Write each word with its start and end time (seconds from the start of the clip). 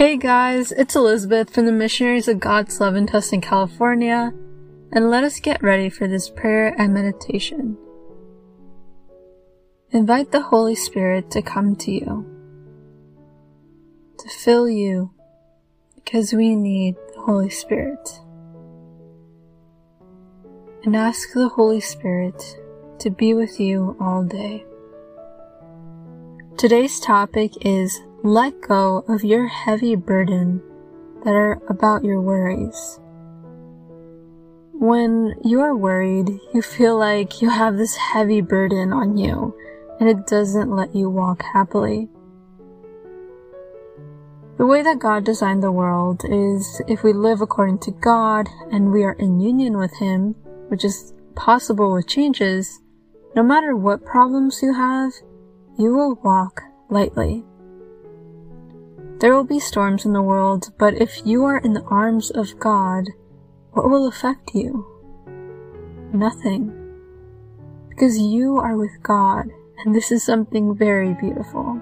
Hey 0.00 0.16
guys, 0.16 0.72
it's 0.72 0.96
Elizabeth 0.96 1.50
from 1.50 1.66
the 1.66 1.72
Missionaries 1.72 2.26
of 2.26 2.40
God's 2.40 2.80
Love 2.80 2.96
in 2.96 3.06
Tustin, 3.06 3.42
California, 3.42 4.32
and 4.92 5.10
let 5.10 5.24
us 5.24 5.40
get 5.40 5.62
ready 5.62 5.90
for 5.90 6.08
this 6.08 6.30
prayer 6.30 6.74
and 6.78 6.94
meditation. 6.94 7.76
Invite 9.90 10.32
the 10.32 10.40
Holy 10.40 10.74
Spirit 10.74 11.30
to 11.32 11.42
come 11.42 11.76
to 11.76 11.90
you, 11.90 12.24
to 14.18 14.28
fill 14.30 14.70
you, 14.70 15.10
because 15.96 16.32
we 16.32 16.56
need 16.56 16.96
the 17.14 17.20
Holy 17.20 17.50
Spirit. 17.50 18.20
And 20.82 20.96
ask 20.96 21.34
the 21.34 21.50
Holy 21.50 21.80
Spirit 21.80 22.56
to 23.00 23.10
be 23.10 23.34
with 23.34 23.60
you 23.60 23.98
all 24.00 24.24
day. 24.24 24.64
Today's 26.56 27.00
topic 27.00 27.52
is 27.66 28.00
let 28.22 28.60
go 28.60 29.02
of 29.08 29.24
your 29.24 29.46
heavy 29.46 29.96
burden 29.96 30.62
that 31.24 31.34
are 31.34 31.58
about 31.70 32.04
your 32.04 32.20
worries. 32.20 33.00
When 34.74 35.34
you 35.42 35.60
are 35.60 35.74
worried, 35.74 36.28
you 36.52 36.60
feel 36.60 36.98
like 36.98 37.40
you 37.40 37.48
have 37.48 37.76
this 37.76 37.96
heavy 37.96 38.42
burden 38.42 38.92
on 38.92 39.16
you 39.16 39.54
and 39.98 40.08
it 40.08 40.26
doesn't 40.26 40.70
let 40.70 40.94
you 40.94 41.08
walk 41.08 41.42
happily. 41.42 42.08
The 44.58 44.66
way 44.66 44.82
that 44.82 44.98
God 44.98 45.24
designed 45.24 45.62
the 45.62 45.72
world 45.72 46.22
is 46.28 46.82
if 46.86 47.02
we 47.02 47.14
live 47.14 47.40
according 47.40 47.78
to 47.80 47.90
God 47.90 48.48
and 48.70 48.92
we 48.92 49.02
are 49.02 49.14
in 49.14 49.40
union 49.40 49.78
with 49.78 49.96
Him, 49.98 50.34
which 50.68 50.84
is 50.84 51.14
possible 51.34 51.94
with 51.94 52.06
changes, 52.06 52.80
no 53.34 53.42
matter 53.42 53.74
what 53.74 54.04
problems 54.04 54.60
you 54.62 54.74
have, 54.74 55.12
you 55.78 55.94
will 55.94 56.16
walk 56.22 56.60
lightly. 56.90 57.44
There 59.20 59.34
will 59.34 59.44
be 59.44 59.60
storms 59.60 60.06
in 60.06 60.14
the 60.14 60.22
world, 60.22 60.72
but 60.78 60.94
if 60.94 61.26
you 61.26 61.44
are 61.44 61.58
in 61.58 61.74
the 61.74 61.84
arms 61.84 62.30
of 62.30 62.58
God, 62.58 63.04
what 63.72 63.90
will 63.90 64.08
affect 64.08 64.54
you? 64.54 64.86
Nothing. 66.14 66.72
Because 67.90 68.18
you 68.18 68.56
are 68.56 68.78
with 68.78 69.02
God, 69.02 69.50
and 69.84 69.94
this 69.94 70.10
is 70.10 70.24
something 70.24 70.74
very 70.74 71.12
beautiful. 71.12 71.78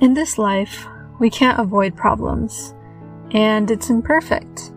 In 0.00 0.14
this 0.14 0.36
life, 0.36 0.88
we 1.20 1.30
can't 1.30 1.60
avoid 1.60 1.94
problems, 1.94 2.74
and 3.30 3.70
it's 3.70 3.90
imperfect. 3.90 4.72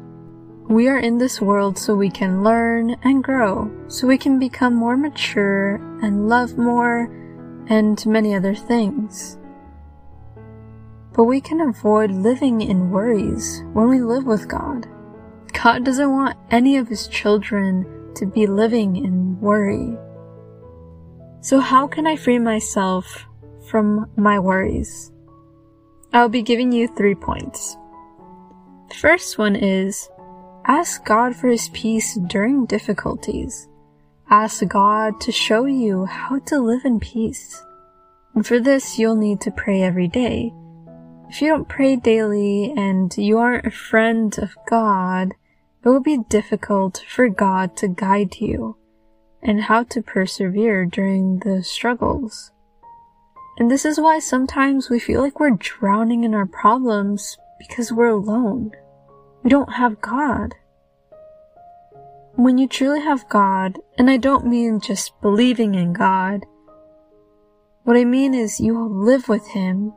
We 0.69 0.89
are 0.89 0.99
in 0.99 1.17
this 1.17 1.41
world 1.41 1.79
so 1.79 1.95
we 1.95 2.11
can 2.11 2.43
learn 2.43 2.97
and 3.03 3.23
grow, 3.23 3.71
so 3.87 4.05
we 4.05 4.19
can 4.19 4.37
become 4.37 4.75
more 4.75 4.95
mature 4.95 5.77
and 6.03 6.29
love 6.29 6.55
more 6.55 7.22
and 7.67 8.05
many 8.05 8.35
other 8.35 8.55
things. 8.55 9.37
But 11.13 11.25
we 11.25 11.41
can 11.41 11.61
avoid 11.61 12.11
living 12.11 12.61
in 12.61 12.89
worries 12.89 13.63
when 13.73 13.87
we 13.89 14.01
live 14.01 14.25
with 14.25 14.47
God. 14.47 14.87
God 15.53 15.85
doesn't 15.85 16.11
want 16.11 16.37
any 16.49 16.77
of 16.77 16.87
His 16.87 17.07
children 17.07 18.11
to 18.15 18.25
be 18.25 18.47
living 18.47 18.95
in 18.95 19.39
worry. 19.39 19.97
So 21.41 21.59
how 21.59 21.87
can 21.87 22.07
I 22.07 22.15
free 22.15 22.39
myself 22.39 23.25
from 23.67 24.09
my 24.15 24.39
worries? 24.39 25.11
I'll 26.11 26.29
be 26.29 26.41
giving 26.41 26.71
you 26.71 26.87
three 26.87 27.15
points. 27.15 27.77
The 28.89 28.95
first 28.95 29.37
one 29.37 29.55
is 29.55 30.09
ask 30.65 31.03
God 31.05 31.35
for 31.35 31.47
His 31.47 31.69
peace 31.69 32.17
during 32.27 32.65
difficulties. 32.65 33.67
Ask 34.29 34.65
God 34.67 35.19
to 35.21 35.31
show 35.31 35.65
you 35.65 36.05
how 36.05 36.39
to 36.39 36.59
live 36.59 36.85
in 36.85 36.99
peace. 36.99 37.63
And 38.33 38.45
for 38.45 38.59
this, 38.59 38.97
you'll 38.97 39.15
need 39.15 39.41
to 39.41 39.51
pray 39.51 39.83
every 39.83 40.07
day. 40.07 40.53
If 41.29 41.41
you 41.41 41.49
don't 41.49 41.67
pray 41.67 41.95
daily 41.95 42.73
and 42.75 43.15
you 43.17 43.37
aren't 43.37 43.65
a 43.65 43.71
friend 43.71 44.37
of 44.39 44.55
God, 44.69 45.33
it 45.83 45.89
will 45.89 45.99
be 45.99 46.19
difficult 46.29 47.03
for 47.07 47.27
God 47.27 47.75
to 47.77 47.87
guide 47.87 48.37
you 48.39 48.77
and 49.41 49.63
how 49.63 49.83
to 49.83 50.01
persevere 50.01 50.85
during 50.85 51.39
the 51.39 51.63
struggles. 51.63 52.51
And 53.57 53.69
this 53.69 53.85
is 53.85 53.99
why 53.99 54.19
sometimes 54.19 54.89
we 54.89 54.99
feel 54.99 55.21
like 55.21 55.39
we're 55.39 55.51
drowning 55.51 56.23
in 56.23 56.33
our 56.33 56.45
problems 56.45 57.37
because 57.59 57.91
we're 57.91 58.07
alone. 58.07 58.71
We 59.43 59.49
don't 59.49 59.73
have 59.73 60.01
God. 60.01 60.55
When 62.35 62.57
you 62.57 62.67
truly 62.67 62.99
have 63.01 63.29
God, 63.29 63.77
and 63.95 64.09
I 64.09 64.17
don't 64.17 64.47
mean 64.47 64.79
just 64.79 65.13
believing 65.21 65.75
in 65.75 65.93
God, 65.93 66.47
what 67.83 67.95
I 67.95 68.05
mean 68.05 68.33
is 68.33 68.59
you 68.59 68.73
will 68.73 68.89
live 68.89 69.29
with 69.29 69.49
Him. 69.49 69.93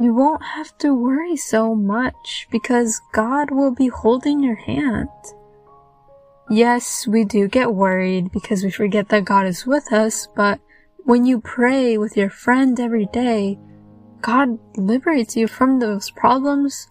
You 0.00 0.12
won't 0.12 0.42
have 0.42 0.76
to 0.78 0.92
worry 0.92 1.36
so 1.36 1.72
much 1.76 2.48
because 2.50 3.00
God 3.12 3.52
will 3.52 3.70
be 3.70 3.86
holding 3.86 4.42
your 4.42 4.56
hand. 4.56 5.08
Yes, 6.50 7.06
we 7.06 7.24
do 7.24 7.46
get 7.46 7.72
worried 7.72 8.32
because 8.32 8.64
we 8.64 8.70
forget 8.72 9.08
that 9.10 9.24
God 9.24 9.46
is 9.46 9.64
with 9.64 9.92
us, 9.92 10.26
but 10.34 10.58
when 11.04 11.24
you 11.24 11.40
pray 11.40 11.96
with 11.96 12.16
your 12.16 12.30
friend 12.30 12.80
every 12.80 13.06
day, 13.06 13.56
God 14.20 14.58
liberates 14.76 15.36
you 15.36 15.46
from 15.46 15.78
those 15.78 16.10
problems, 16.10 16.88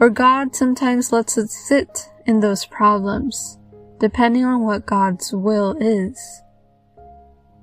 or 0.00 0.10
God 0.10 0.56
sometimes 0.56 1.12
lets 1.12 1.38
us 1.38 1.52
sit 1.52 2.10
in 2.26 2.40
those 2.40 2.66
problems 2.66 3.58
depending 3.98 4.44
on 4.44 4.62
what 4.62 4.86
God's 4.86 5.32
will 5.32 5.76
is. 5.80 6.42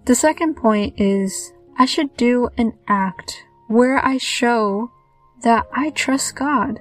The 0.05 0.15
second 0.15 0.55
point 0.55 0.99
is 0.99 1.53
I 1.77 1.85
should 1.85 2.15
do 2.17 2.49
an 2.57 2.73
act 2.87 3.43
where 3.67 4.03
I 4.05 4.17
show 4.17 4.91
that 5.43 5.65
I 5.73 5.89
trust 5.91 6.35
God. 6.35 6.79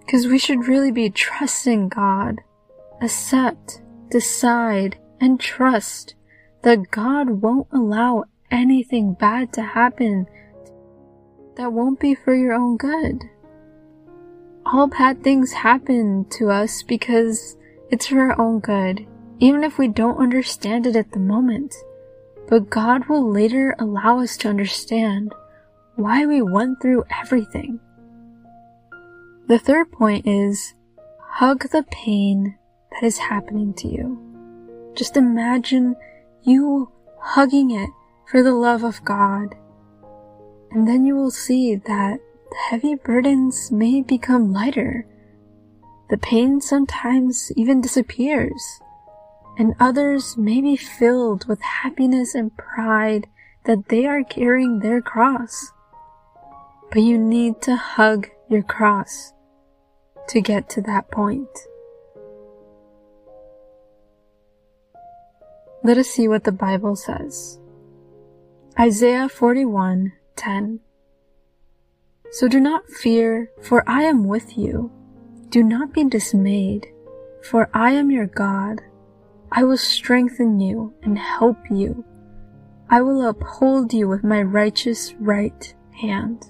Because 0.00 0.26
we 0.26 0.38
should 0.38 0.66
really 0.66 0.90
be 0.90 1.10
trusting 1.10 1.88
God. 1.88 2.40
Accept, 3.00 3.80
decide, 4.10 4.98
and 5.20 5.38
trust 5.38 6.14
that 6.62 6.90
God 6.90 7.30
won't 7.42 7.68
allow 7.72 8.24
anything 8.50 9.14
bad 9.14 9.52
to 9.54 9.62
happen 9.62 10.26
that 11.56 11.72
won't 11.72 12.00
be 12.00 12.14
for 12.14 12.34
your 12.34 12.54
own 12.54 12.76
good. 12.76 13.24
All 14.66 14.86
bad 14.86 15.22
things 15.22 15.52
happen 15.52 16.26
to 16.30 16.50
us 16.50 16.82
because 16.82 17.56
it's 17.90 18.06
for 18.06 18.20
our 18.20 18.40
own 18.40 18.60
good, 18.60 19.06
even 19.40 19.64
if 19.64 19.78
we 19.78 19.88
don't 19.88 20.18
understand 20.18 20.86
it 20.86 20.96
at 20.96 21.12
the 21.12 21.18
moment. 21.18 21.74
But 22.48 22.70
God 22.70 23.06
will 23.06 23.30
later 23.30 23.74
allow 23.78 24.20
us 24.20 24.36
to 24.38 24.48
understand 24.48 25.34
why 25.96 26.26
we 26.26 26.40
went 26.40 26.80
through 26.80 27.04
everything. 27.10 27.80
The 29.48 29.58
third 29.58 29.90
point 29.90 30.26
is 30.26 30.74
hug 31.20 31.68
the 31.70 31.84
pain 31.90 32.56
that 32.92 33.04
is 33.04 33.18
happening 33.18 33.74
to 33.74 33.88
you. 33.88 34.92
Just 34.94 35.16
imagine 35.16 35.96
you 36.42 36.90
hugging 37.20 37.70
it 37.70 37.90
for 38.30 38.42
the 38.42 38.54
love 38.54 38.84
of 38.84 39.04
God. 39.04 39.54
And 40.70 40.86
then 40.86 41.04
you 41.04 41.16
will 41.16 41.30
see 41.30 41.74
that 41.74 42.20
the 42.50 42.56
heavy 42.68 42.94
burdens 42.94 43.70
may 43.72 44.02
become 44.02 44.52
lighter 44.52 45.06
the 46.10 46.18
pain 46.18 46.60
sometimes 46.60 47.52
even 47.56 47.80
disappears, 47.80 48.80
and 49.56 49.74
others 49.78 50.36
may 50.36 50.60
be 50.60 50.76
filled 50.76 51.46
with 51.46 51.60
happiness 51.62 52.34
and 52.34 52.56
pride 52.56 53.28
that 53.64 53.88
they 53.88 54.06
are 54.06 54.24
carrying 54.24 54.80
their 54.80 55.00
cross. 55.00 55.70
But 56.90 57.02
you 57.02 57.16
need 57.16 57.62
to 57.62 57.76
hug 57.76 58.28
your 58.48 58.64
cross 58.64 59.32
to 60.28 60.40
get 60.40 60.68
to 60.70 60.82
that 60.82 61.12
point. 61.12 61.48
Let 65.84 65.96
us 65.96 66.08
see 66.08 66.26
what 66.26 66.42
the 66.42 66.52
Bible 66.52 66.96
says. 66.96 67.60
Isaiah 68.78 69.28
41:10 69.28 70.80
So 72.32 72.48
do 72.48 72.58
not 72.58 72.88
fear, 72.88 73.52
for 73.62 73.88
I 73.88 74.02
am 74.02 74.26
with 74.26 74.58
you. 74.58 74.90
Do 75.50 75.64
not 75.64 75.92
be 75.92 76.04
dismayed, 76.04 76.86
for 77.42 77.68
I 77.74 77.90
am 77.90 78.12
your 78.12 78.26
God. 78.26 78.82
I 79.50 79.64
will 79.64 79.76
strengthen 79.76 80.60
you 80.60 80.94
and 81.02 81.18
help 81.18 81.58
you. 81.68 82.04
I 82.88 83.02
will 83.02 83.26
uphold 83.26 83.92
you 83.92 84.06
with 84.06 84.22
my 84.22 84.42
righteous 84.42 85.12
right 85.14 85.74
hand. 85.90 86.46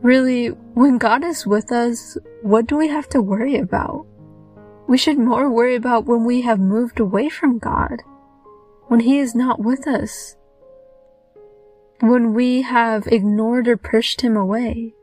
Really, 0.00 0.46
when 0.46 0.96
God 0.96 1.24
is 1.24 1.46
with 1.46 1.70
us, 1.70 2.16
what 2.40 2.66
do 2.66 2.78
we 2.78 2.88
have 2.88 3.10
to 3.10 3.20
worry 3.20 3.56
about? 3.56 4.06
We 4.88 4.96
should 4.96 5.18
more 5.18 5.50
worry 5.50 5.74
about 5.74 6.06
when 6.06 6.24
we 6.24 6.40
have 6.40 6.58
moved 6.58 7.00
away 7.00 7.28
from 7.28 7.58
God, 7.58 8.02
when 8.86 9.00
He 9.00 9.18
is 9.18 9.34
not 9.34 9.60
with 9.60 9.86
us, 9.86 10.36
when 12.00 12.32
we 12.32 12.62
have 12.62 13.06
ignored 13.08 13.68
or 13.68 13.76
pushed 13.76 14.22
Him 14.22 14.38
away 14.38 14.94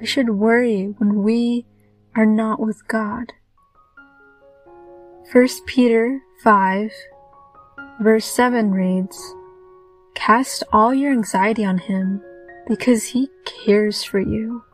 we 0.00 0.06
should 0.06 0.30
worry 0.30 0.94
when 0.98 1.22
we 1.22 1.66
are 2.16 2.26
not 2.26 2.58
with 2.58 2.88
God. 2.88 3.34
1 5.32 5.48
Peter 5.66 6.20
5 6.42 6.90
Verse 8.00 8.24
7 8.24 8.70
reads, 8.70 9.34
Cast 10.14 10.62
all 10.72 10.94
your 10.94 11.12
anxiety 11.12 11.66
on 11.66 11.76
him 11.76 12.22
because 12.66 13.04
he 13.04 13.28
cares 13.44 14.02
for 14.02 14.18
you. 14.18 14.64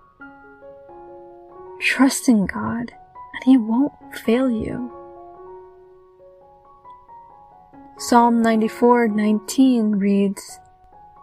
Trust 1.80 2.28
in 2.28 2.46
God 2.46 2.92
and 2.92 3.44
he 3.44 3.56
won't 3.56 3.92
fail 4.14 4.48
you. 4.48 4.92
Psalm 7.98 8.44
94:19 8.44 9.98
reads, 9.98 10.60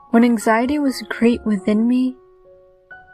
When 0.09 0.25
anxiety 0.25 0.79
was 0.79 1.03
great 1.03 1.45
within 1.45 1.87
me, 1.87 2.17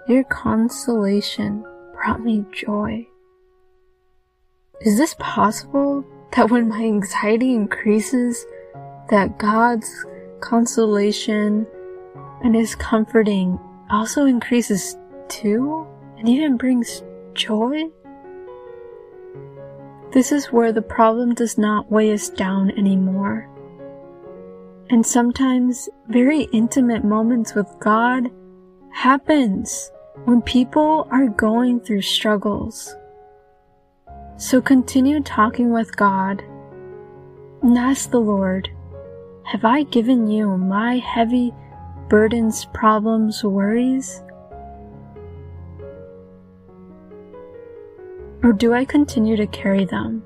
your 0.09 0.23
consolation 0.23 1.63
brought 1.93 2.19
me 2.23 2.43
joy. 2.51 3.07
Is 4.81 4.97
this 4.97 5.15
possible 5.19 6.03
that 6.35 6.49
when 6.49 6.67
my 6.67 6.81
anxiety 6.81 7.53
increases, 7.53 8.43
that 9.09 9.37
God's 9.37 10.05
consolation 10.39 11.67
and 12.43 12.55
his 12.55 12.73
comforting 12.73 13.59
also 13.91 14.25
increases 14.25 14.97
too 15.27 15.85
and 16.17 16.27
even 16.27 16.57
brings 16.57 17.03
joy? 17.35 17.83
This 20.11 20.31
is 20.31 20.47
where 20.47 20.71
the 20.71 20.81
problem 20.81 21.35
does 21.35 21.55
not 21.55 21.91
weigh 21.91 22.13
us 22.13 22.29
down 22.29 22.71
anymore. 22.71 23.47
And 24.89 25.05
sometimes 25.05 25.87
very 26.07 26.45
intimate 26.51 27.03
moments 27.03 27.53
with 27.53 27.71
God 27.79 28.31
happens 28.91 29.91
when 30.25 30.41
people 30.41 31.07
are 31.11 31.27
going 31.27 31.79
through 31.79 32.01
struggles. 32.01 32.95
So 34.37 34.61
continue 34.61 35.21
talking 35.21 35.71
with 35.71 35.95
God 35.95 36.41
and 37.61 37.77
ask 37.77 38.09
the 38.09 38.19
Lord, 38.19 38.69
have 39.43 39.65
I 39.65 39.83
given 39.83 40.27
you 40.27 40.57
my 40.57 40.97
heavy 40.97 41.53
burdens, 42.07 42.65
problems, 42.73 43.43
worries? 43.43 44.23
Or 48.43 48.53
do 48.53 48.73
I 48.73 48.85
continue 48.85 49.35
to 49.35 49.47
carry 49.47 49.85
them? 49.85 50.23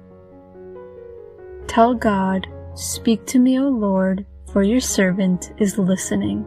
Tell 1.68 1.94
God, 1.94 2.48
Speak 2.76 3.28
to 3.28 3.38
me, 3.38 3.60
O 3.60 3.68
Lord, 3.68 4.26
for 4.52 4.64
your 4.64 4.80
servant 4.80 5.54
is 5.60 5.78
listening. 5.78 6.44